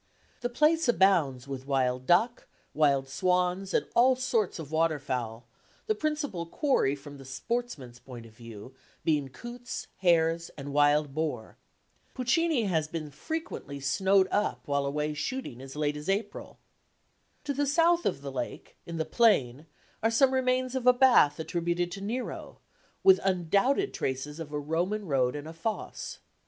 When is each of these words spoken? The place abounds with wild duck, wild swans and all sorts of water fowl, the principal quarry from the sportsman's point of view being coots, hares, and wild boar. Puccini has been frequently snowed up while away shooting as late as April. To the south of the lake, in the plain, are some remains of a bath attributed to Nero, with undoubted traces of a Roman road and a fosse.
The 0.39 0.49
place 0.49 0.89
abounds 0.89 1.47
with 1.47 1.67
wild 1.67 2.07
duck, 2.07 2.47
wild 2.73 3.07
swans 3.07 3.71
and 3.71 3.85
all 3.95 4.15
sorts 4.15 4.57
of 4.57 4.71
water 4.71 4.97
fowl, 4.97 5.45
the 5.85 5.93
principal 5.93 6.47
quarry 6.47 6.95
from 6.95 7.17
the 7.19 7.23
sportsman's 7.23 7.99
point 7.99 8.25
of 8.25 8.31
view 8.35 8.73
being 9.05 9.29
coots, 9.29 9.85
hares, 9.97 10.49
and 10.57 10.73
wild 10.73 11.13
boar. 11.13 11.55
Puccini 12.15 12.63
has 12.63 12.87
been 12.87 13.11
frequently 13.11 13.79
snowed 13.79 14.27
up 14.31 14.67
while 14.67 14.87
away 14.87 15.13
shooting 15.13 15.61
as 15.61 15.75
late 15.75 15.95
as 15.95 16.09
April. 16.09 16.57
To 17.43 17.53
the 17.53 17.67
south 17.67 18.03
of 18.07 18.23
the 18.23 18.31
lake, 18.31 18.77
in 18.87 18.97
the 18.97 19.05
plain, 19.05 19.67
are 20.01 20.09
some 20.09 20.33
remains 20.33 20.73
of 20.73 20.87
a 20.87 20.93
bath 20.93 21.39
attributed 21.39 21.91
to 21.91 22.01
Nero, 22.01 22.57
with 23.03 23.19
undoubted 23.23 23.93
traces 23.93 24.39
of 24.39 24.51
a 24.51 24.57
Roman 24.59 25.05
road 25.05 25.35
and 25.35 25.47
a 25.47 25.53
fosse. 25.53 26.17